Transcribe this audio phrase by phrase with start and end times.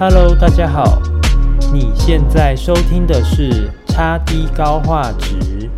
[0.00, 0.98] Hello，大家好，
[1.70, 5.68] 你现在收听的是插 D 高画质，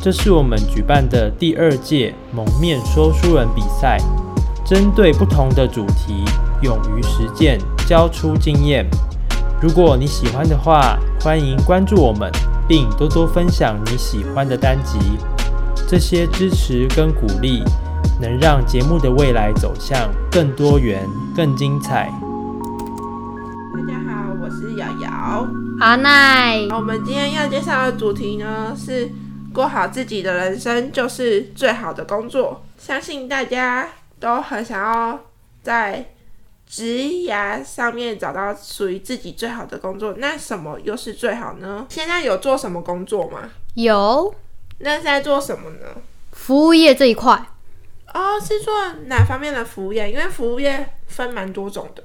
[0.00, 3.98] 这是我们举办的第二届蒙面说书人比赛，
[4.64, 6.24] 针对不同的主题，
[6.62, 8.86] 勇于实践，交出经验。
[9.60, 12.32] 如果你喜欢的话，欢迎关注我们，
[12.66, 14.98] 并多多分享你喜欢的单集。
[15.86, 17.62] 这些支持跟鼓励，
[18.18, 22.10] 能让节目的未来走向更多元、更精彩。
[25.78, 26.66] 瑶，阿奈。
[26.70, 29.08] 我们今天要介绍的主题呢，是
[29.54, 32.64] 过好自己的人生就是最好的工作。
[32.76, 35.20] 相信大家都很想要
[35.62, 36.12] 在
[36.66, 36.84] 职
[37.28, 41.86] 涯上面找到属于自己最好的工作，那什么又是最好呢？
[41.88, 43.50] 现在有做什么工作吗？
[43.74, 44.34] 有。
[44.80, 45.86] 那是在做什么呢？
[46.32, 47.34] 服务业这一块。
[48.14, 50.10] 哦，是做哪方面的服务业？
[50.10, 52.04] 因为服务业分蛮多种的，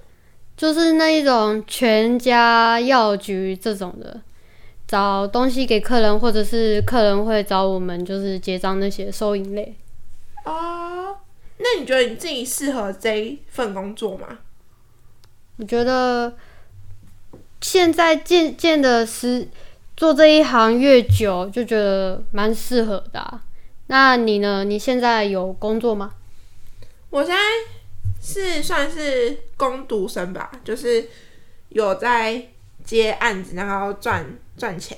[0.55, 4.21] 就是那一种全家药局这种的，
[4.87, 9.76] 找东西给客人，或者是客人会找我们，就是结账那些收银类。
[10.45, 11.18] 哦，
[11.57, 14.40] 那你觉得你自己适合这一份工作吗？
[15.57, 16.34] 我觉得
[17.62, 19.48] 现在渐渐的是
[19.95, 23.41] 做这一行越久，就觉得蛮适合的啊。
[23.88, 24.63] 那你呢？
[24.63, 26.13] 你现在有工作吗？
[27.10, 27.41] 我现在
[28.21, 31.07] 是算是工读生吧，就是
[31.70, 32.49] 有在
[32.84, 34.26] 接案子，然后赚
[34.57, 34.98] 赚钱，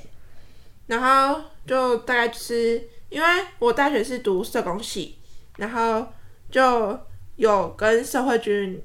[0.87, 3.27] 然后就大概就是因为
[3.59, 5.17] 我大学是读社工系，
[5.57, 6.07] 然后
[6.51, 6.99] 就
[7.35, 8.83] 有跟社会局。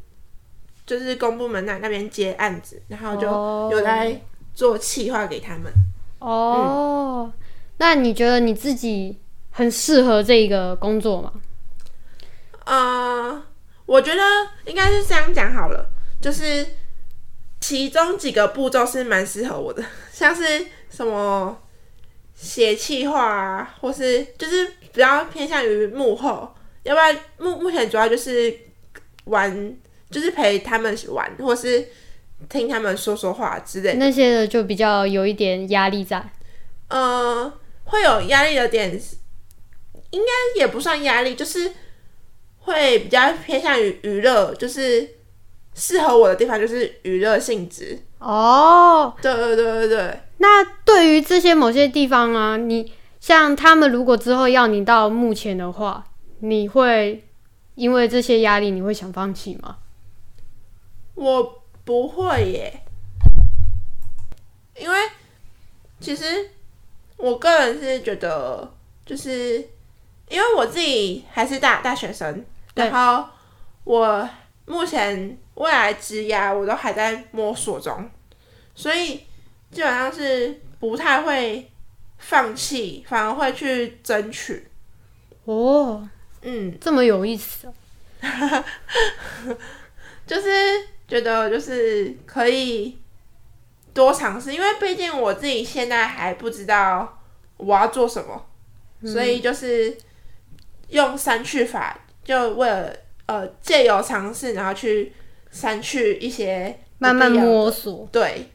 [0.87, 3.29] 就是公部门那那边接案子，然后就
[3.71, 4.21] 有在
[4.53, 5.73] 做企划给他们。
[6.19, 7.33] 哦、嗯，
[7.77, 9.17] 那你觉得你自己
[9.53, 11.33] 很适合这个工作吗？
[12.65, 13.41] 呃，
[13.91, 14.23] 我觉得
[14.67, 15.85] 应该是这样讲好了，
[16.21, 16.65] 就是
[17.61, 21.61] 其中几个步骤是蛮适合我的，像是什么
[22.35, 28.57] 写气话啊，或是就是比较偏向于幕后，要不然目目前主要就是
[29.25, 29.77] 玩。
[30.11, 31.87] 就是陪他们玩，或是
[32.49, 33.99] 听他们说说话之类的。
[34.01, 36.21] 那些的就比较有一点压力在。
[36.89, 37.53] 呃，
[37.85, 39.01] 会有压力的点，
[40.11, 41.71] 应该也不算压力，就是
[42.71, 45.17] 会比较偏向于娱乐，就是
[45.75, 47.99] 适合我的地方就是娱乐性质。
[48.21, 50.21] 哦，对对对对对。
[50.39, 56.07] 那对于这些某些地方啊，你像他们如果之后要你到目前的话，
[56.39, 57.25] 你会
[57.75, 59.79] 因为这些压力，你会想放弃吗？
[61.15, 62.85] 我不会耶，
[64.79, 64.97] 因为
[65.99, 66.51] 其实
[67.17, 68.73] 我个人是觉得，
[69.05, 69.57] 就是
[70.29, 72.45] 因为我自己还是大大学生，
[72.75, 73.29] 然后
[73.85, 74.29] 我
[74.67, 78.09] 目前未来职涯我都还在摸索中，
[78.75, 79.27] 所以
[79.71, 81.71] 基本上是不太会
[82.19, 84.69] 放弃，反而会去争取。
[85.45, 86.09] 哦，
[86.43, 87.67] 嗯，这么有意思
[88.21, 88.65] 啊，
[90.27, 90.49] 就是。
[91.11, 92.97] 觉得就是可以
[93.93, 97.21] 多尝试，因为毕竟我自己现在还不知道
[97.57, 98.47] 我要做什么，
[99.01, 99.99] 嗯、所以就是
[100.91, 102.95] 用删去法，就为了
[103.27, 105.13] 呃借由尝试，然后去
[105.51, 108.09] 删去一些慢慢摸索。
[108.13, 108.51] 对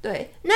[0.00, 0.54] 对，那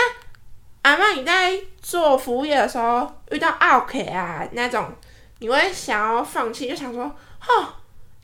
[0.82, 4.92] 阿妈你在做服务业的时候遇到 OK 啊那种，
[5.38, 7.74] 你会想要放弃，就想说，哦，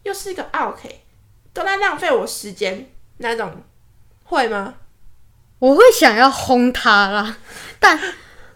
[0.03, 1.01] 又是一个 OK，。
[1.53, 3.63] 都在浪费我时间，那种
[4.25, 4.75] 会吗？
[5.59, 7.37] 我会想要轰他啦，
[7.79, 8.01] 但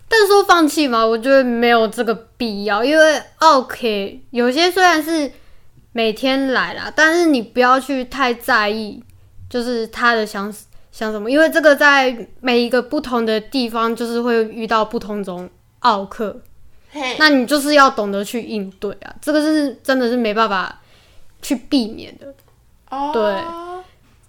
[0.08, 5.30] 但说放弃嘛，我觉得没有这个必要，因为 OK，有些虽然是
[5.92, 9.02] 每天来啦，但是你不要去太在意，
[9.50, 10.52] 就是他的想
[10.92, 15.48] 想什么，因为这个在每一个不同的地方，就是会遇到不同种
[15.80, 16.40] 奥克
[17.18, 20.80] 那你就是要懂得去应对啊，这个是真的是没办法
[21.42, 22.32] 去避免的。
[22.88, 23.12] Oh.
[23.12, 23.42] 对，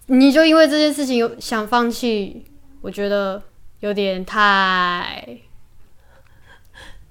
[0.08, 2.44] 你就因为这件事情有想放弃，
[2.82, 3.42] 我觉得
[3.80, 5.38] 有点太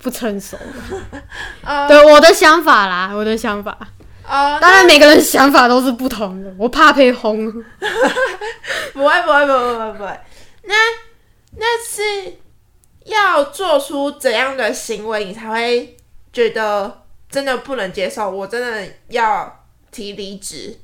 [0.07, 1.21] 不成熟了。
[1.65, 1.89] Uh.
[1.91, 3.77] 对，我的想法啦，我的想法。
[4.25, 7.51] Uh, 当然每个人想法都是不同的，我怕被轰。
[8.95, 10.21] 不会，不会，不会，不会，不会。
[10.63, 10.75] 那
[11.57, 12.37] 那是
[13.05, 15.97] 要做出怎样的行为，你才会
[16.33, 18.31] 觉得真的不能接受？
[18.31, 20.79] 我真的要提离职。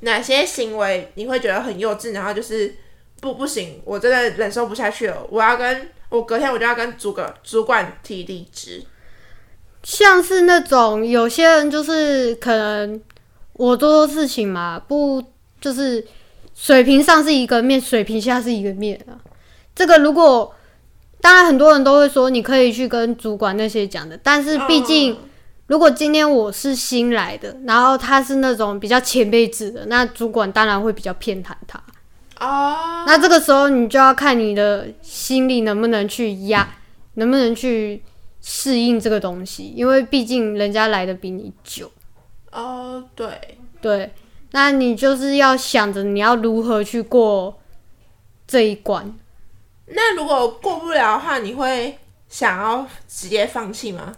[0.00, 2.12] 哪些行为你会觉得很幼稚？
[2.12, 2.74] 然后就是
[3.20, 5.24] 不不行，我真的忍受不下去了。
[5.30, 8.84] 我要跟我隔天我就要跟主管主管提离职。
[9.82, 13.00] 像是那种有些人就是可能
[13.52, 15.22] 我做错事情嘛，不
[15.60, 16.04] 就是
[16.54, 19.14] 水平上是一个面，水平下是一个面啊。
[19.74, 20.54] 这个如果
[21.20, 25.16] 当然很多人都会说，你可以去跟主管那些讲的，但是毕竟
[25.66, 31.82] 如果今天我是新来的，然后他是那种比较前辈制的，那主管当然会比较偏袒他。
[32.38, 36.68] 哦，那这个时候你就要看你的心力能不能去压，
[37.14, 38.02] 能不能去
[38.42, 41.90] 适应这个东西，因为毕竟人家来的比你久。
[42.52, 44.12] 哦，对对，
[44.50, 47.58] 那你就是要想着你要如何去过
[48.46, 49.14] 这一关。
[49.86, 51.98] 那如果过不了的话，你会
[52.28, 54.12] 想要直接放弃吗？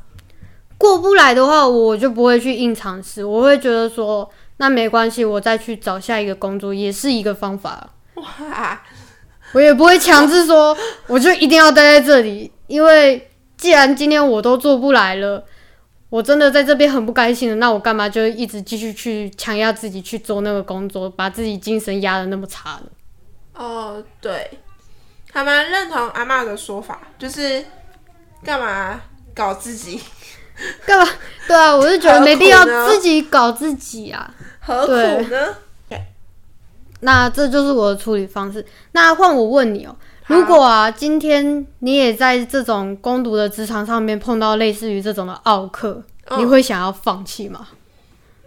[0.76, 7.90] 过不来的话，我就不会去硬尝试，我会觉得说，那没关系，我再去找下一个工作也是一个方法。
[8.20, 8.82] 哇，
[9.52, 10.76] 我也不会强制说，
[11.06, 15.44] 我就一定要待在这里，因为既然今天我都做不来了，
[16.10, 22.86] 我真的在这边很不甘心了，那我干嘛就一直继续去强压自己去做那个工作，把自己精神压的那么差呢？
[23.54, 24.58] 哦，对，
[25.32, 27.64] 还蛮认同阿嬷的说法，就是
[28.44, 29.00] 干嘛
[29.34, 30.00] 搞自己？
[30.84, 31.08] 干嘛？
[31.46, 34.92] 对啊，我是觉得没必要自己搞自己啊，何苦
[35.28, 35.54] 呢？
[37.00, 38.64] 那这就是我的处理方式。
[38.92, 39.94] 那换我问你哦，
[40.26, 47.68] 如果啊，今天你也在这种攻读的职场上面碰到类似于这种的奥客，哦，你会想要放弃吗？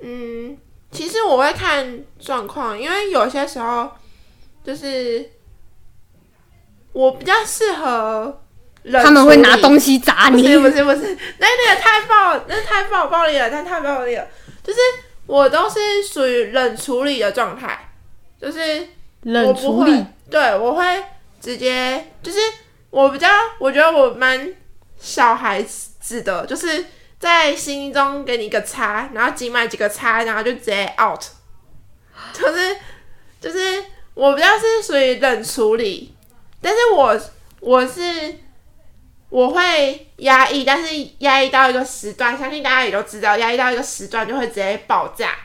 [0.02, 0.58] 嗯，
[0.92, 3.90] 其实我会看状况，因为有些时候
[4.64, 5.30] 就是
[6.92, 8.42] 我比较适合
[8.84, 14.28] 人，他们会拿东西砸你，不是不是不是，那那个太暴，那太暴暴力了，那太暴力了，
[14.64, 14.80] 就是
[15.26, 17.88] 我都是属于冷处理的状态。
[18.42, 18.88] 就是
[19.22, 21.04] 冷处理，对，我会
[21.40, 22.40] 直接就是
[22.90, 23.28] 我比较，
[23.60, 24.52] 我觉得我蛮
[24.98, 26.86] 小孩子的，就是
[27.20, 31.22] 在心中给你一个叉，然后挤满几个叉，然后就直接 out。
[32.34, 32.76] 就是
[33.40, 33.84] 就是
[34.16, 36.16] 我比较是属于冷处理，
[36.60, 37.20] 但是我
[37.60, 38.02] 我是
[39.30, 40.88] 我会压抑，但是
[41.20, 45.36] 压抑到一个时段，相信大家也都知道，压抑到一个时段就会直接爆炸。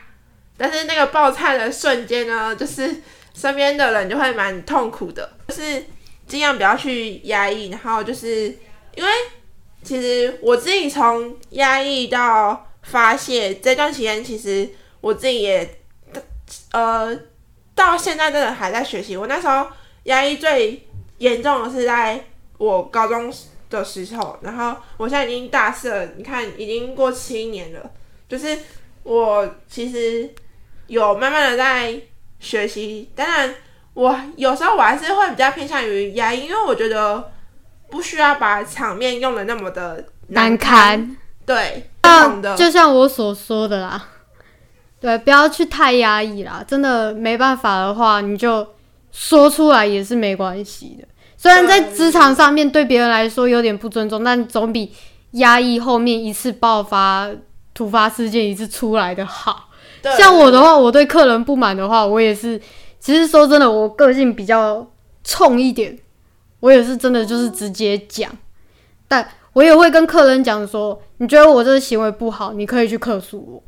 [0.57, 2.95] 但是那个爆炸的瞬间呢，就是
[3.35, 5.85] 身边的人就会蛮痛苦的，就是
[6.25, 8.45] 尽量不要去压抑，然后就是
[8.95, 9.09] 因为
[9.83, 14.67] 其实我自己从压抑到发泄这段期间，其实
[14.99, 15.79] 我自己也
[16.71, 17.15] 呃
[17.75, 19.15] 到现在真的还在学习。
[19.15, 19.67] 我那时候
[20.05, 20.87] 压抑最
[21.19, 22.25] 严重的是在
[22.57, 23.31] 我高中
[23.69, 27.91] 的时候，然后我现在已经大四了，你看已经过七年了，
[28.27, 28.57] 就是
[29.03, 30.27] 我其实。
[30.87, 31.93] 有慢慢的在
[32.39, 33.53] 学习，当然
[33.93, 37.31] 我有时候我还是会比较偏向于压抑，因为我觉得
[37.89, 40.99] 不需要把场面用的那么的难堪。
[40.99, 44.03] 难堪对，像，就像我所说的啦，
[44.99, 46.63] 对，不要去太压抑啦。
[46.67, 48.67] 真的没办法的话，你就
[49.11, 51.07] 说出来也是没关系的。
[51.37, 54.93] 虽然在职场上面对别人来说有点不尊重，但总比
[55.31, 57.29] 压抑后面一次爆发
[57.73, 59.66] 突发事件一次出来的好。
[60.15, 62.61] 像我的话，我对客人不满的话，我也是。
[62.99, 64.85] 其实说真的，我个性比较
[65.23, 65.97] 冲一点，
[66.59, 68.29] 我也是真的就是直接讲。
[69.07, 73.63] 但我也会跟客人讲说，你觉得我这个行为不好，你可以去客诉我。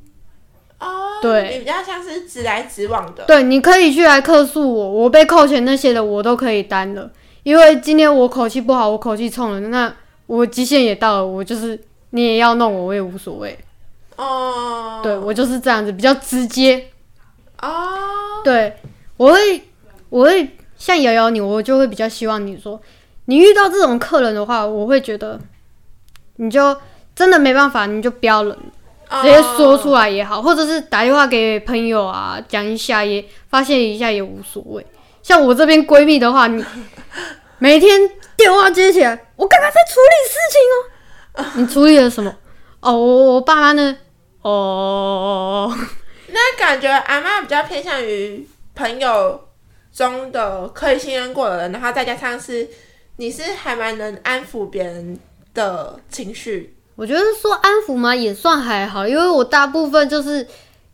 [0.86, 3.24] 哦，对，你比较像是直来直往的。
[3.26, 7.10] 对，你可以去来客诉我，我被扣钱那些的我都可以担了。
[7.44, 9.94] 因为今天我口气不好，我口气冲了，那
[10.26, 11.80] 我极限也到了，我就是
[12.10, 13.58] 你也要弄我，我也无所谓。
[14.20, 15.04] 哦，oh.
[15.04, 16.90] 对，我就是这样子，比较直接。
[17.62, 18.44] 哦，oh.
[18.44, 18.76] 对，
[19.16, 19.64] 我会，
[20.10, 22.82] 我会像瑶瑶你，我就会比较希望你说，
[23.26, 25.40] 你遇到这种客人的话，我会觉得，
[26.36, 26.76] 你就
[27.16, 28.58] 真的没办法，你就不要忍
[29.10, 29.22] ，oh.
[29.22, 34.86] 直接说出来也好，或者是打电话给朋友啊，讲一下也发泄一下也无所谓。
[35.24, 36.62] 像我这边闺蜜的话，你
[37.58, 37.98] 每天
[38.36, 40.62] 电话接起来，我刚刚在处理事情
[41.36, 42.36] 哦，你处理了什么？
[42.82, 43.98] 哦，我我爸妈呢？
[44.42, 45.70] 哦，
[46.28, 49.50] 那感觉阿妈比较偏向于朋友
[49.94, 52.66] 中的可以信任过的人，然后再加上是
[53.18, 55.20] 你是还蛮能安抚别人
[55.54, 56.78] 的情绪。
[56.96, 60.48] 我觉得说安抚嘛也算还好，因为我大部分就是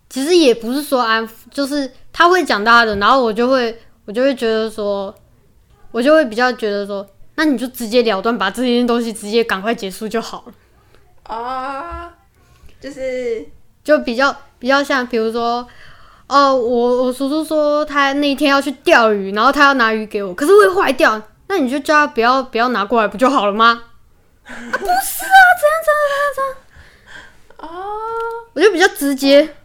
[0.10, 5.14] 其实也不是说安抚，就是他会讲他的，然后我就会我就会觉得说，
[5.92, 10.54] 我就会比较觉得说，那你就直接了断把这件东西直接赶快结束就好了。
[11.28, 12.10] 哦。
[12.80, 13.46] 就是
[13.84, 15.68] 就比较比较像，比如说，
[16.28, 23.84] 哦，我我叔叔说他那一天要去钓鱼，然后他要拿鱼给我，可是会坏掉，那你就叫他不要不要拿过来不就好了吗？
[24.44, 26.02] 啊，不是啊，怎样怎样
[26.36, 26.56] 怎样
[27.58, 27.70] 怎样？
[27.70, 27.70] 哦，
[28.54, 29.56] 我就比较直接，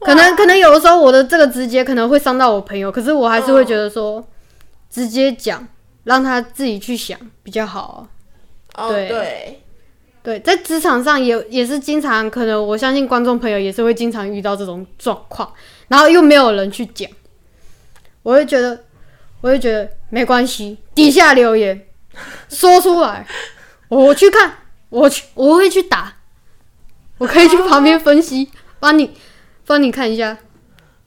[0.00, 4.24] 可能可能有的时候我的这个直接可能会伤到我朋友，可是我还是会觉得说，嗯、
[4.88, 5.66] 直接讲
[6.04, 8.06] 让他自己去想比较好。
[8.74, 9.62] 哦，对对，
[10.22, 15.52] 对，在职场上也也是经常可能，我相信观众朋友也是会经常遇到这种状况，
[15.88, 17.10] 然后又没有人去讲，
[18.22, 18.84] 我会觉得，
[19.40, 21.86] 我会觉得没关系，底下留言
[22.48, 23.26] 说出来，
[23.88, 24.58] 我去看，
[24.88, 26.14] 我去，我会去打，
[27.18, 29.16] 我可以去旁边分析，帮你。
[29.66, 30.36] 帮你看一下，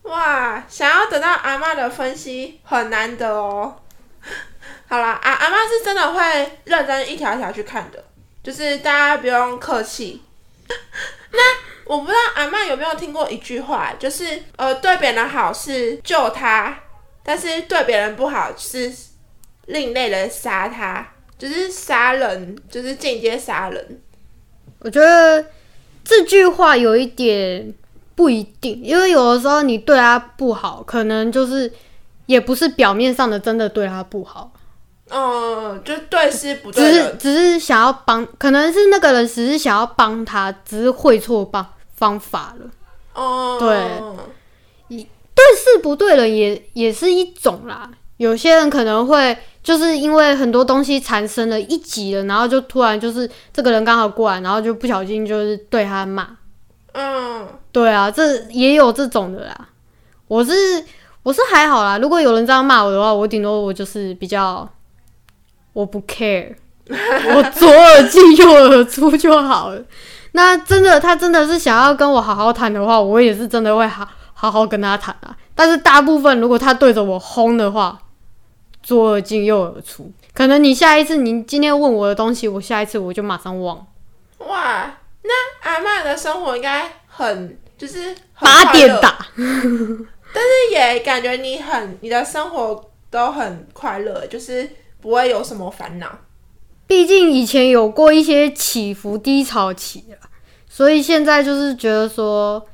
[0.04, 0.64] 哇！
[0.70, 3.76] 想要得到阿嬷的分析很难得哦。
[4.88, 8.02] 好啦，阿阿嬷是真的会认真一条一条去看的，
[8.44, 10.22] 就是大家不用客气。
[11.32, 11.40] 那
[11.86, 16.78] 我不知道阿曼有没有听过一句话，就是呃，对别人好是救他，
[17.24, 18.92] 但是对别人不好是
[19.68, 21.08] 另类的杀他，
[21.38, 24.02] 就是杀人，就是间接杀人。
[24.80, 25.46] 我觉得
[26.04, 27.74] 这句话有一点。
[28.16, 31.74] 不一定，因为有的时候你对他不好，可能就是
[32.28, 34.54] 也不是表面上的真的对他不好。
[35.16, 41.66] 嗯，就对是不对，只是只是想要帮，可能是那个人只是想要帮他，只是会错方
[41.96, 42.66] 方法了。
[43.14, 44.18] 哦、嗯，
[44.90, 47.90] 对，对事不对人也也是一种啦。
[48.18, 56.28] 有些人可能会就是因为很多东西产生了一级了，然后就突然就是这个人刚好过来，然后就不小心就是对他骂。
[56.94, 59.70] 嗯，对啊，这也有这种的啦。
[60.28, 60.52] 我是
[61.24, 64.68] 我是还好啦，如果有人这样骂我的话，我顶多我就是比较
[65.74, 66.54] 我不 care，
[66.88, 69.84] 我左耳进右耳出就好了。
[70.32, 75.36] 那真的他真的是想要跟我好好谈的话，我也是真的会好好好跟他谈啊。
[75.54, 78.00] 但是大部分如果他对着我轰的话，
[78.82, 80.12] 左耳进右耳出。
[80.34, 83.86] 可能你下一次你今天问我的东西，我下一次我就马上忘。
[84.40, 84.92] 哇。
[85.26, 94.70] 那阿曼的生活应该很就是八点打， 但是也感觉你很你的生活都很快乐，就是
[95.04, 96.08] 不会有什么烦恼。
[96.88, 100.18] 毕竟以前有过一些起伏低潮期了，
[100.70, 102.66] 所以现在就是觉得说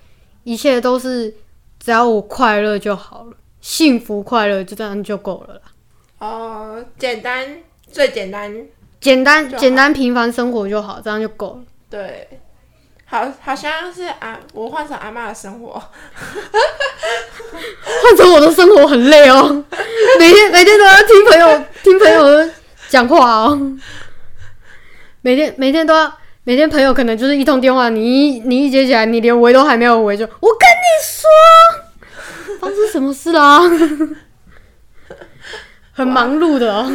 [0.44, 1.34] 一切都是
[1.80, 5.62] 只要我快乐就好了，幸福快乐就这样就够了啦。
[6.20, 7.58] 哦，简单
[7.92, 8.54] 最简单，
[9.02, 11.64] 简单简单平凡生活就好，这样就够了。
[11.90, 12.28] 对，
[13.10, 15.74] 好，好像是啊，我换成阿嬷的生活，
[18.04, 19.66] 换成我的生活很累哦，
[20.20, 22.48] 每天每天都要听朋友听朋友
[22.88, 23.60] 讲话哦，
[25.22, 31.28] 每天每天都要，每天朋友可能就是一通电话，你一你一接起来，你连喂都还没有喂，就我跟你说，
[32.62, 33.60] 发生什么事啦？
[35.94, 36.88] 很忙碌的哦，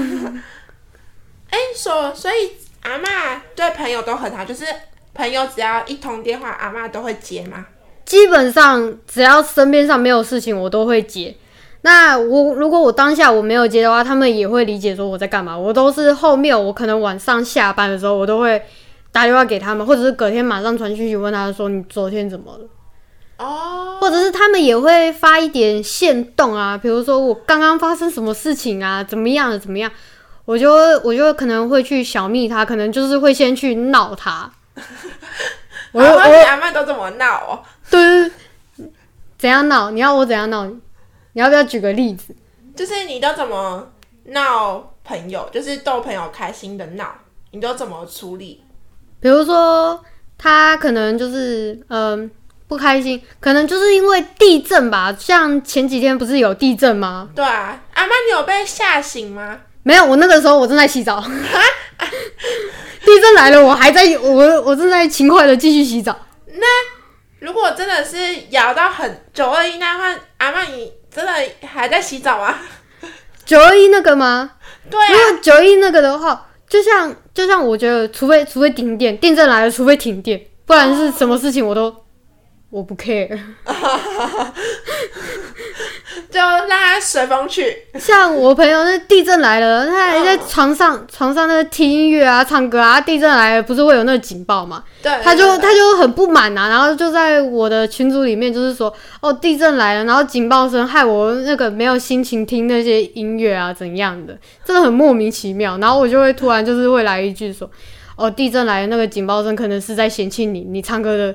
[1.50, 2.62] 哎，所所以。
[2.85, 4.62] 阿嬷对朋友都很好，就是
[5.14, 7.66] 朋友只要一通电话，阿妈都会接吗？
[8.04, 11.35] 基本上只要身边上没有事情，我都会接。
[11.83, 15.56] 那我如果我当下我没有接的话，他们也会理解说我在干嘛。
[15.56, 18.61] 我都是后面我可能晚上下班的时候，我都会
[19.12, 22.66] 打电话给他们，或者是隔天马上传讯息问他说你昨天怎么了？
[23.38, 29.90] 哦，或者是他们也会发一点线动啊，比如说我刚刚发生什么事情啊，怎么样的怎么样。
[30.47, 34.50] 我就我就可能会去小密他，可能就是会先去闹他。
[35.93, 37.62] 我我阿妈都这么闹哦？
[37.90, 38.31] 对，
[39.38, 39.90] 怎样闹？
[39.90, 40.66] 你要我怎样闹？
[40.66, 42.35] 你要不要举个例子？
[42.76, 43.93] 就是你都怎么
[44.25, 45.49] 闹朋友？
[45.52, 47.14] 就是逗朋友开心的闹，
[47.52, 48.62] 你都怎么处理？
[49.21, 50.02] 比如说
[50.37, 52.31] 他可能就是嗯、呃、
[52.66, 55.14] 不开心，可能就是因为地震吧。
[55.19, 57.28] 像前几天不是有地震吗？
[57.35, 59.61] 对啊，阿妈你有被吓醒吗？
[59.85, 61.23] 没有，我那个时候我正在洗澡，
[63.05, 66.17] 地震来了，我还在我我正在勤快的继续洗澡。
[66.47, 66.67] 那
[67.41, 68.17] 如果真的是
[68.51, 71.33] 摇到很九二一那话，阿曼你真的
[71.67, 72.59] 还在洗澡吗？
[73.45, 74.53] 九二一那个吗？
[74.91, 81.95] 对啊，如果九二一那个的话，就像就像我觉得，除非除非停电，地震来了，除非停电，不然是什么事情我都
[82.71, 83.39] 我不 care。
[86.30, 87.76] 就让他随风去。
[87.99, 93.00] 像我朋友，那地震来了，他还在床上、哦、床上那个听音乐啊、唱歌啊。
[93.00, 94.83] 地震来了，不是会有那个警报嘛？
[95.02, 105.78] 对，他就他就很不满啊，然后就在我的群组里面，就是说，哦，地震来了，然后警报声害我那个没有心情听那些音乐啊，怎样的，真的很莫名其妙。
[105.78, 107.68] 然后我就会突然就是会来一句说，
[108.16, 111.35] 哦，地震来了，那个警报声可能是在嫌弃你，你唱歌的，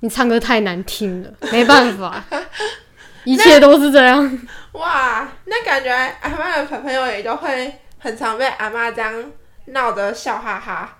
[0.00, 2.24] 你唱歌太难听了，没办法。
[3.24, 4.38] 一切都是这样
[4.72, 5.28] 哇！
[5.46, 9.12] 那感觉阿妈的朋朋友也都会很常被阿妈这样
[9.66, 10.96] 闹得笑哈哈。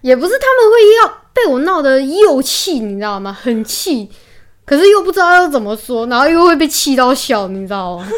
[0.00, 3.32] 也不是他们会要被我闹得又气，你知道吗？
[3.32, 4.10] 很气，
[4.64, 8.08] 可是又不知道要怎么说，然后又会被气到笑，你知道吗？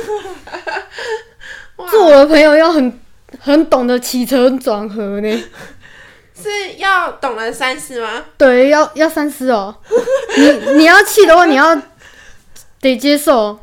[1.90, 3.00] 做我的朋友要很
[3.40, 5.44] 很懂得起承转合呢，
[6.35, 8.25] 是要懂得三思吗？
[8.37, 9.75] 对，要要三思哦。
[10.37, 11.75] 你你要气的话，你要
[12.80, 13.58] 得接受。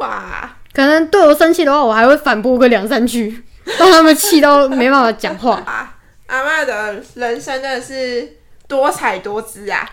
[0.00, 3.44] 哇，可能对我生气的话，我还会反驳个两三句，
[3.78, 5.62] 让他们气到没办法讲话。
[6.26, 8.36] 阿妈的人生真的是
[8.68, 9.84] 多彩多姿啊！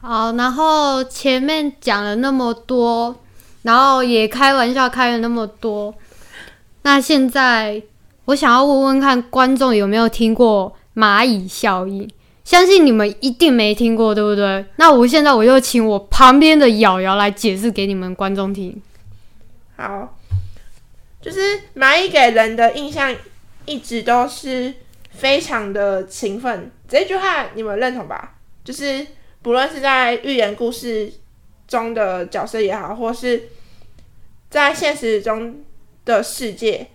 [0.00, 3.14] 好，然后前面讲了那么多，
[3.60, 5.94] 然后也开玩笑开了那么多，
[6.82, 7.82] 那现在
[8.24, 12.10] 我想要问问看观众有没有听过蚂蚁效应？
[12.44, 14.64] 相信你们一定没听过，对不对？
[14.76, 18.80] 那我现在我就请我旁边的瑶瑶来解释给你们观众听。
[19.76, 20.16] 好，
[21.20, 23.14] 就是蚂蚁给人的印象
[23.66, 24.74] 一直都是。
[25.14, 28.36] 非常的勤奋，这句话你们认同吧？
[28.64, 29.06] 就是
[29.42, 31.12] 不论是在寓言故事
[31.68, 33.50] 中的角色也好，或是
[34.48, 35.62] 在现实中
[36.06, 36.88] 的世界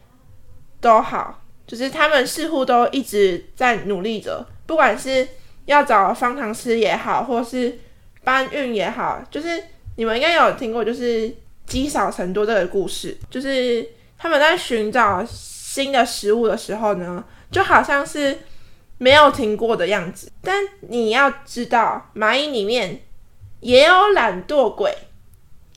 [0.81, 5.27] 都好，就是他们似乎都一直在努力着，不管是
[5.65, 7.79] 要找方糖吃也好，或是
[8.23, 9.63] 搬运也好，就是
[9.95, 11.33] 你们应该有听过，就是
[11.65, 13.83] 积少成多这个故事，就是
[14.19, 17.25] 他们在寻找新的食物的时候呢。
[17.49, 18.37] 就好像是
[18.97, 23.03] 没有停过的样子，但你要知道，蚂蚁里面
[23.61, 24.93] 也有懒惰鬼。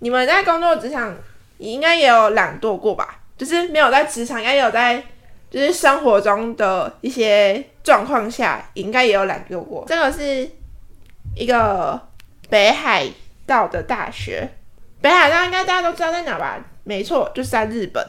[0.00, 1.16] 你们在工作职场
[1.58, 3.20] 应该也有懒惰过吧？
[3.38, 5.00] 就是没有在职场，应该有在
[5.50, 9.84] 就是生活中的一些状况下，应该也有懒惰过。
[9.88, 10.48] 这个是
[11.34, 12.00] 一个
[12.48, 13.06] 北海
[13.46, 14.48] 道的大学，
[15.00, 16.64] 北海道应该大家都知道在哪吧？
[16.84, 18.06] 没错，就是在日本。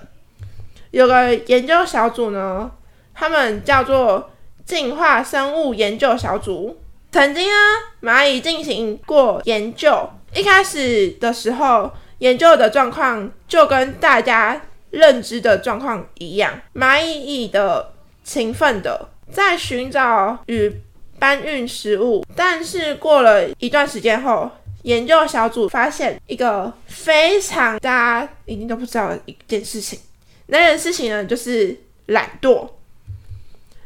[0.92, 2.72] 有个研究小组呢。
[3.14, 4.32] 他们叫做
[4.66, 6.82] 进化生物研究小组，
[7.12, 7.56] 曾经啊，
[8.02, 10.10] 蚂蚁进行过研究。
[10.34, 14.60] 一开始的时候，研究的状况就跟大家
[14.92, 20.72] 认知的状况一样，蚂蚁的勤奋的在寻找与
[21.18, 22.26] 搬运食物。
[22.36, 24.50] 但是过了一段时间后，
[24.84, 30.00] 研究小组发现一个非常大家一定都不知道的一件事情，
[30.48, 31.78] 那件事情呢，就是
[32.08, 32.68] 懒惰。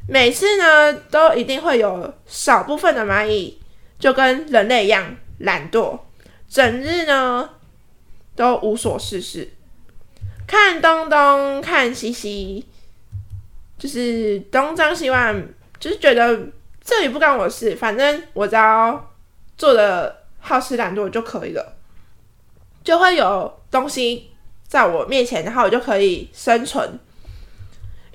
[0.08, 3.60] 每次呢，都一定会有少部分的蚂蚁，
[4.00, 6.00] 就跟人类一样懒惰，
[6.48, 7.50] 整日呢
[8.36, 9.52] 都无所事事，
[10.48, 12.66] 看东东看西西，
[13.78, 15.42] 就是东张西望，
[15.80, 16.40] 就是觉得
[16.84, 19.14] 这里不干我事，反正我只要
[19.58, 21.78] 做的好吃懒惰就可以了，
[22.84, 24.32] 就会有东西
[24.68, 27.00] 在我面前，然后我就可以生存。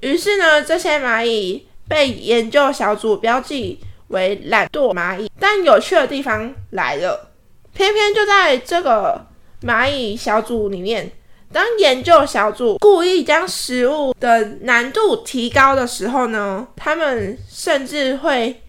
[0.01, 1.67] 于是呢，这些蚂蚁。
[1.89, 7.33] 被研究小组标记为懒惰蚂蚁，但有趣的地方来了，
[7.75, 9.27] 偏偏就在这个
[9.63, 11.11] 蚂蚁小组里面，
[11.53, 18.63] 当研究小组故意将食物的难度提高的时候呢，他们甚至会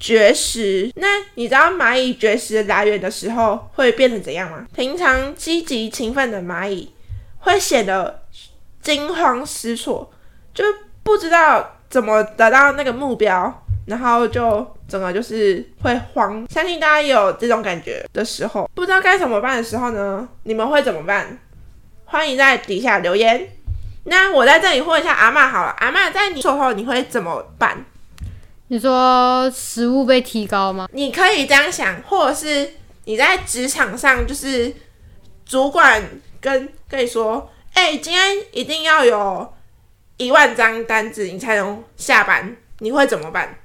[0.00, 0.90] 绝食。
[0.96, 4.66] 那你知道蚂蚁绝食的来源的时候会变成怎样吗？
[4.74, 6.92] 平常积极勤奋的蚂蚁
[7.38, 8.22] 会显得
[8.82, 10.10] 惊慌失措，
[10.52, 10.64] 就
[11.02, 11.70] 不知道。
[11.90, 16.44] 怎么得到那个目标，然后就整个就是会慌。
[16.50, 20.28] 相信大家有这种感觉的时候，不知道该怎么办的时候呢？
[20.42, 21.38] 你们会怎么办？
[22.14, 23.50] 欢迎在底下留言。
[24.04, 27.84] 那我在这里问一下阿嬷好了，阿嬷在你售后你会怎么办？
[28.68, 30.88] 你说食物被提高吗？
[30.92, 32.74] 你可以这样想，或者是
[33.06, 34.72] 你在职场上，就是
[35.44, 36.00] 主管
[36.40, 39.52] 跟跟你说，哎、欸，今天一定要有。
[40.16, 43.58] 一万张单子，你才能下班，你会怎么办？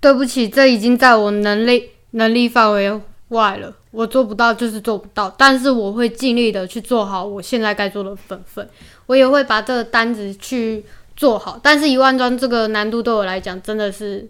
[0.00, 8.68] 对不起，这已经在我能力能力范围外了，我做不到就是做不到，但是我会尽力的去做好我现在该做的本分，
[9.06, 10.84] 我也会把这个单子去
[11.16, 11.58] 做好。
[11.62, 14.28] 但是一万张这个难度对我来讲真的是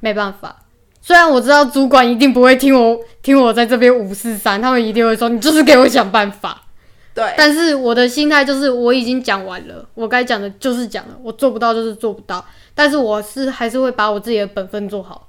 [0.00, 0.56] 没办法，
[1.00, 6.62] 虽然我知道主管一定不会听我听我在这边五四三，他们一定会说你就是给我想办法。
[7.14, 15.25] 对，但是我的心态就是我已经讲完了，我该讲的就是讲了，我做不到就是做不到，但是我是还是会把我自己的本分做好，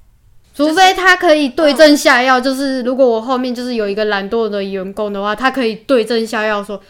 [0.58, 6.82] 除非他可以对症下药，就是如果我后面就是有一个懒惰的员工的话，他可以对症下药，说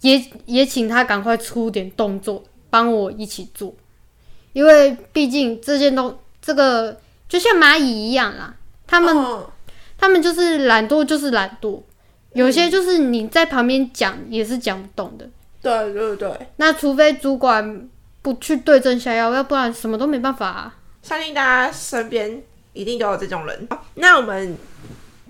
[0.00, 3.72] 也也请他赶快出点动作帮我一起做，
[4.52, 6.98] 因为毕竟这件东这个
[7.28, 8.52] 就像蚂蚁一样啦，
[8.84, 9.48] 他们、哦、
[9.96, 11.80] 他们就是懒惰就是懒惰。
[12.32, 15.24] 有些就是你在旁边讲也是讲不懂的，
[15.62, 16.32] 对对对。
[16.56, 17.88] 那除非主管
[18.22, 20.74] 不去对症下药，要不然什么都没办法啊。
[21.00, 22.42] 相信大家身边
[22.74, 23.66] 一定都有这种人。
[23.94, 24.58] 那我们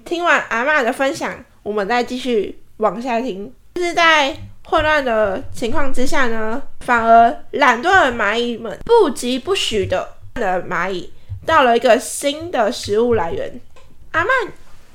[0.05, 3.53] 听完阿嬷的分享，我们再继续往下听。
[3.75, 11.13] 就是在混乱的情况之下呢，反而懒惰的蚂蚁们不疾不徐的的蚂蚁
[11.47, 13.61] 到了一个新的食物来源。
[14.13, 14.31] 阿曼，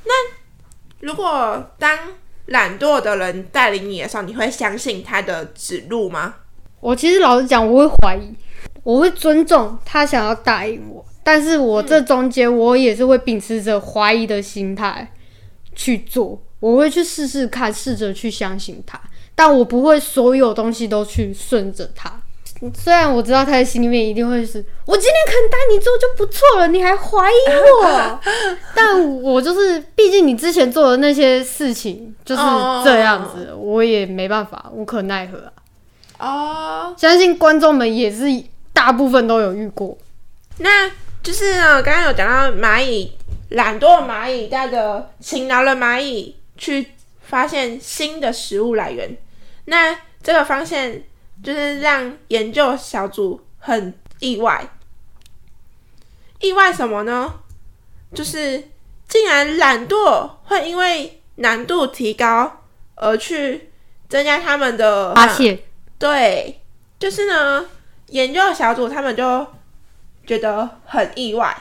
[0.06, 0.14] 那
[1.02, 1.98] 如果当
[2.48, 6.36] 懒惰的人带领你的时候，你会相信他的指路吗？
[6.80, 8.34] 我其实老实讲，我会怀疑，
[8.84, 15.12] 我会尊重他想要答应我，但是我这中间我也是会秉持着怀疑的心态
[15.76, 16.42] 去做。
[16.60, 19.00] 我会去试试看，试着去相信他，
[19.36, 22.12] 但我不会所有东西都去顺着他。
[22.74, 28.20] 虽然我知道他的心里面一定会是，我今天肯带你做就不错了，你还怀疑我？
[28.74, 32.42] 但我就是，毕竟你之前做的那些事情就是
[32.84, 35.38] 这样子，我也没办法，无可奈何
[36.18, 36.90] 啊。
[36.90, 38.26] 哦，相信观众们也是
[38.74, 39.96] 大部分都有遇过。
[40.58, 40.92] 那
[41.24, 43.12] 就是呢，刚刚有讲到蚂蚁，
[43.50, 46.36] 懒惰的蚂蚁带着勤劳的蚂蚁。
[46.60, 49.18] 去发现新的食物来源，
[49.64, 51.06] 那这个发现
[51.42, 54.68] 就是让研究小组很意外。
[56.42, 57.34] 意外什么呢？
[58.14, 58.62] 就是
[59.08, 63.72] 竟然懒惰会因为难度提高而去
[64.10, 65.58] 增加他们的发现。
[65.98, 66.60] 对，
[67.00, 67.66] 就是呢，
[68.08, 69.48] 研究小组他们就
[70.30, 71.58] 觉得很意外。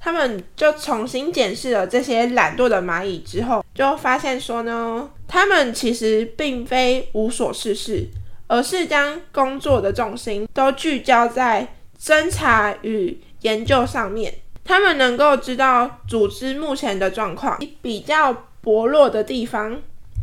[0.00, 8.08] 他们就重新检视了这些懒惰的蚂蚁之后，就发现说呢，他们其实并非无所事事，
[8.46, 14.32] 而是将工作的重心都聚焦在侦查与研究上面。
[14.64, 19.78] 他们能够知道组织目前的状况比较薄弱的地方，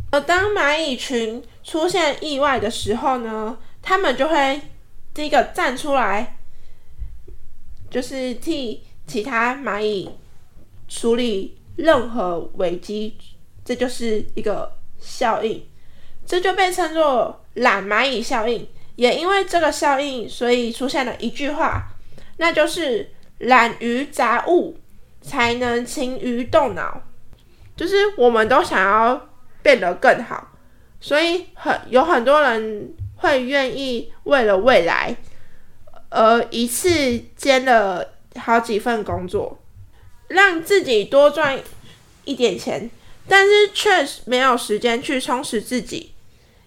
[0.10, 4.62] 而当蚂蚁群出现意外的时候呢，他们就会
[5.14, 6.38] 第一个站出来，
[7.92, 8.82] 就是替。
[9.08, 10.10] 其他蚂蚁
[10.88, 13.18] 处理任何危机，
[13.66, 15.62] 这就是一个效应，
[16.26, 18.66] 这就被称作懒蚂蚁效应。
[18.96, 21.90] 也因为这个效应，所以出现了一句话，
[22.38, 24.78] 那就是懒于杂物，
[25.22, 27.02] 才能勤于动脑。
[27.76, 29.30] 就是我们都想要
[29.62, 30.54] 变得更好，
[31.02, 35.18] 所以很有很多人会愿意为了未来
[36.12, 38.08] 而一次兼了。
[38.40, 39.60] 好几份工作，
[40.30, 41.60] 让自己多赚
[42.24, 42.90] 一点钱，
[43.28, 46.14] 但是却没有时间去充实自己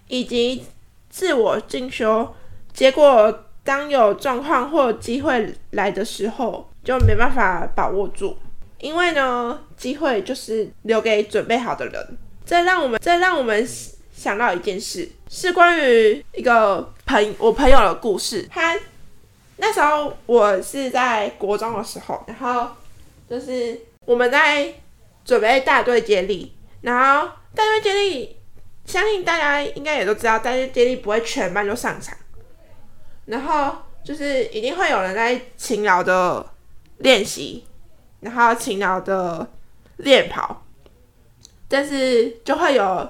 [0.07, 0.63] 以及
[1.09, 2.35] 自我进修。
[2.71, 8.37] 结果，当有状况或机会来的时候，就没办法把握住。
[8.79, 12.17] 因为呢，机会就是留给准备好的人。
[12.45, 13.67] 这让我们，这让我们
[14.15, 18.47] 想到一件事，是关于一个朋我朋友的故事。
[18.51, 18.77] 他。
[19.57, 22.69] 那时候我是在国中的时候，然后
[23.29, 24.73] 就是我们在
[25.23, 28.37] 准备大队接力，然后大队接力，
[28.85, 32.17] 相信大家应该也都知道，大队接力不会全班就上场，
[33.25, 36.45] 然后就是一定会有人在勤劳的
[36.97, 37.65] 练习，
[38.19, 39.49] 然后勤劳的
[39.97, 40.63] 练跑，
[41.69, 43.09] 但是就会有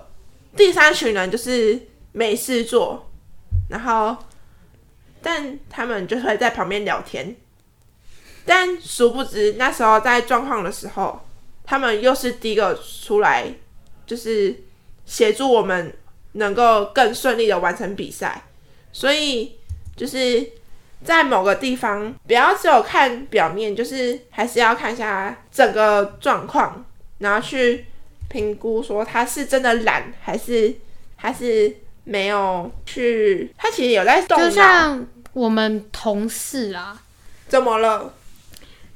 [0.55, 1.79] 第三群人就是
[2.11, 3.09] 没事做，
[3.67, 4.15] 然后。
[5.25, 7.35] 但他们就会在旁边聊天，
[8.45, 11.19] 但殊不知那时候在状况的时候，
[11.63, 13.51] 他们又是第一个出来，
[14.05, 14.55] 就是
[15.03, 15.91] 协助我们
[16.33, 18.43] 能够更顺利的完成比赛。
[18.91, 19.57] 所以
[19.95, 20.47] 就是
[21.03, 26.85] 在某个地方，不要只有看表面，就是还是要看一下整个状况，
[27.17, 27.85] 然后去
[28.29, 30.75] 评估说他是真的懒，还是
[31.15, 34.99] 还是没有去，他其实有在动脑。
[35.35, 36.97] 我们同事啊，
[37.49, 38.13] 怎么了？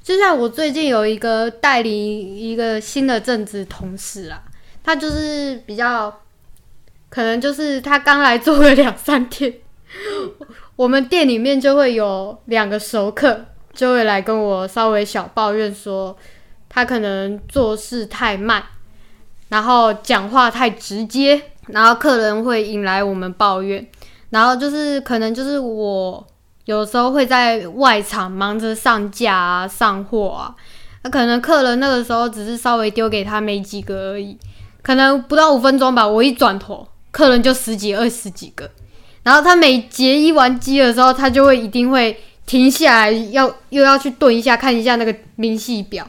[0.02, 4.42] 就像我最近有一个带领一个新的正职同事啊，
[4.82, 6.22] 他就是比较
[7.10, 9.54] 可能就是他刚来做了两三天，
[10.78, 16.18] 我们店里面就会有两个熟客就会来跟我稍微小抱怨说，
[16.70, 18.64] 他可能做事太慢，
[19.50, 23.86] 然后讲话太直接，然后客人会引来我们抱怨。
[24.30, 26.26] 然后就是可能就是我
[26.66, 30.56] 有时候会在外场忙着上架啊、上货啊，
[31.04, 34.38] 那可能客人那个时候只是稍微丢给他没几个而已，
[34.84, 36.08] 可能不到五分钟吧。
[36.08, 38.70] 我一转头，客人就十几、二十几个。
[39.24, 46.08] 然后他每结一完机的时候，他就会一定会停下来，要又要去顿一下，看一下那个明细表，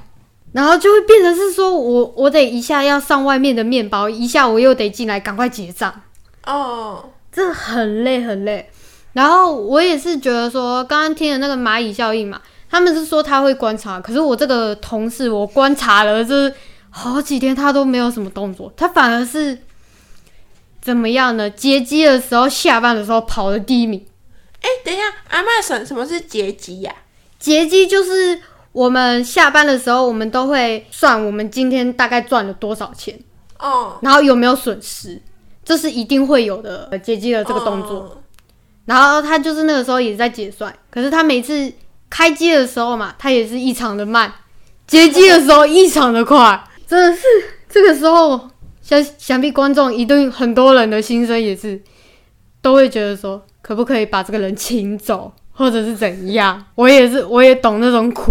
[0.52, 6.02] 然后就会变成是说我我得一下要上外面的面包，一下我又得进来赶快结账
[6.44, 7.04] 哦。
[7.32, 8.68] 这很累很累，
[9.12, 16.52] 然后我也是觉得说，刚刚听的那个蚂蚁效应嘛，他们是说他会观察，可是我这个同事我观察了，就是
[16.90, 19.58] 好几天他都没有什么动作，他反而是
[20.80, 21.48] 怎么样呢？
[21.48, 24.04] 接机的时候，下班的时候跑了第一名。
[24.62, 26.92] 哎，等一下，阿麦什什么是接机呀？
[27.38, 28.38] 接机就是
[28.72, 33.18] 我们下班的时候，我们都会算我们今天大概赚了多少钱
[33.58, 35.20] 哦，然后有没有损失，
[35.70, 36.98] 这是一定会有的。
[36.98, 38.18] 接机的这个动作，哦，
[38.86, 41.72] 然后他就是那个时候也在解算，可是他每次
[42.10, 44.32] 开机的时候嘛，他也是异常的慢，
[44.88, 46.60] 接机的时候异常的快。
[46.88, 47.22] 真的是
[47.68, 48.50] 这个时候，
[48.82, 51.80] 想想必观众一定很多人的心声也是，
[52.60, 56.66] 都会觉得说，可不可以把这个人请走，或者是怎样？
[56.74, 58.24] 我也是，我也懂那种苦。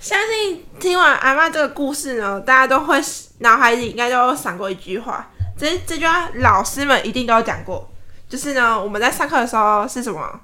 [0.00, 2.98] 相信听完阿妈这个故事呢，大家都会
[3.40, 7.90] 脑海里应该都闪过一句话，这这句话老师们一定都有讲过，
[8.28, 10.40] 就是呢，我们在上课的时候是什么？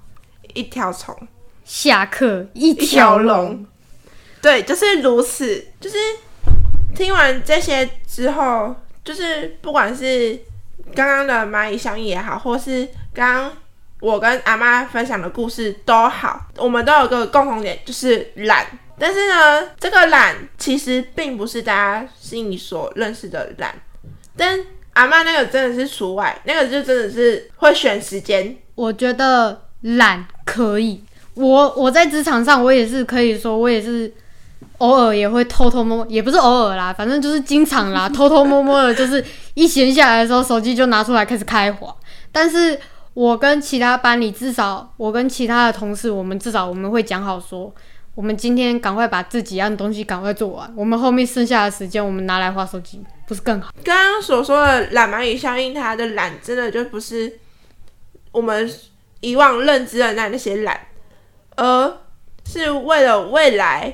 [0.55, 1.17] 一条虫，
[1.65, 3.67] 下课一条龙。
[4.41, 5.97] 对，就是如此，就是。
[6.97, 10.37] 听完这些之后，就是不管是
[10.97, 13.53] 刚刚的蚂蚁相应也好，或是刚刚
[14.01, 18.67] 我跟阿妈分享的故事都好，我们都有个共同点，就是懒。
[18.99, 23.81] 但是呢，这个懒其实并不是大家心里所认识的懒。
[24.37, 24.59] 但
[24.99, 28.57] 阿嬷那个真的是除外，那个就真的是会选时间。
[28.75, 31.01] 我觉得懒可以，
[31.35, 34.13] 我我在职场上，我也是可以说，我也是。
[34.79, 41.93] 偶尔也会偷偷摸摸，也不是偶尔啦，反正就是经常啦， 偷偷摸摸的，就是一闲下来的时候，手机就拿出来开始开滑。
[42.31, 42.79] 但是
[43.13, 47.73] 我跟其他班里，至少我跟其他的同事，我们至少我们会讲好说，
[48.19, 53.73] 我们今天赶快把这几样东西赶快做完，我们后面剩下的时间我们拿来滑手机，不是更好？
[53.85, 57.39] 刚刚所说的懒蚂蚁效应，它的懒真的就不是
[58.33, 58.69] 我们
[59.21, 60.89] 以往认知的那那些懒，
[61.55, 61.97] 而
[62.45, 63.93] 是为了未来。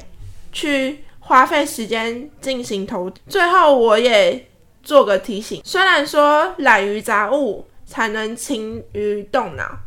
[0.50, 3.10] 去花费时间进行投。
[3.28, 4.46] 最后，我也
[4.84, 9.80] 做个提醒：虽然说懒于杂物才能勤于动脑，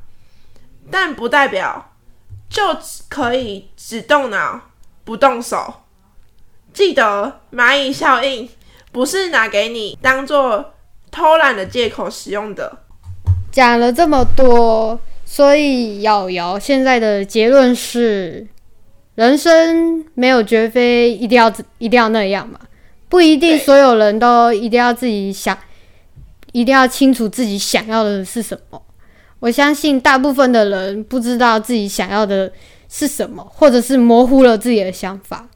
[0.92, 1.87] 但不代表
[2.50, 2.64] 就
[3.10, 4.62] 可以只动脑
[5.04, 5.74] 不动手。
[6.74, 8.48] 记得蚂蚁效应
[8.92, 10.74] 不是拿给你当做
[11.10, 12.80] 偷懒的借口使用的。
[13.52, 18.48] 讲了这么多，所以瑶瑶现在的结论是。
[19.16, 22.60] 人生没有绝非一定要一定要那样嘛，
[23.10, 25.58] 不一定所有人都一定要自己想，
[26.52, 28.80] 一定要清楚自己想要的是什么。
[29.40, 32.52] 我相信大部分的人不知道自己想要的
[32.90, 35.48] 是什么，或者是模糊了自己的想法。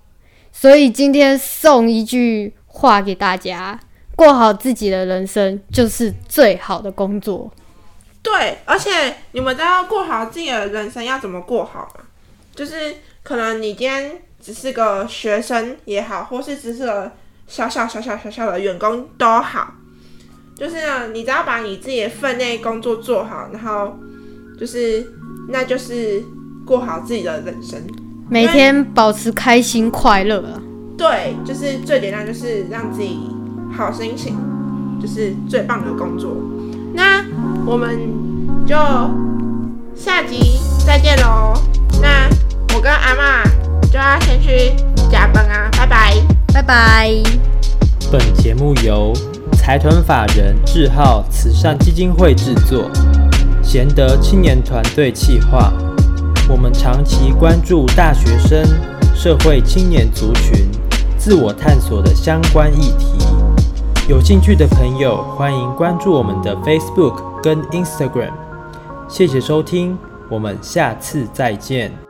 [0.51, 3.79] 所以今天送一句话给大家：
[4.15, 7.51] 过好自己的人生就是最好的工作。
[8.21, 12.01] 对，而且你们都要过好自己的人生，要怎么过好嘛？
[12.55, 12.95] 就是。
[13.23, 17.11] 可能你今天只是个学生也好，或是只是个
[17.47, 19.71] 小小小小小小的员工都好，
[20.61, 23.97] 就是呢，你只要把你自己的分内工作做好，然后
[24.59, 25.03] 就是
[25.49, 26.23] 那就是
[26.63, 27.81] 过好自己的人生，
[28.29, 30.61] 每天保持开心快乐啊。
[30.95, 33.17] 对，就是最简单，就是让自己
[33.75, 34.37] 好心情，
[35.01, 36.37] 就是最棒的工作。
[36.93, 37.25] 那
[37.65, 37.97] 我们
[38.67, 38.75] 就
[39.95, 41.55] 下集再见喽。
[41.99, 42.29] 那。
[42.73, 43.43] 我跟阿妈
[43.91, 44.71] 就要先去
[45.11, 46.15] 加班啊，拜拜，
[46.53, 47.11] 拜拜。
[48.09, 49.13] 本节目由
[49.71, 52.91] 财团法人智浩慈善基金会制作，
[53.63, 55.71] 贤德青年团队企划。
[56.49, 58.61] 我们长期关注大学生、
[59.15, 60.69] 社会青年族群
[61.17, 63.25] 自我探索的相关议题。
[64.09, 68.33] 有兴趣的朋友，欢迎关注我们的 Facebook 跟 Instagram。
[69.07, 72.00] 谢谢收听，我们下次再见。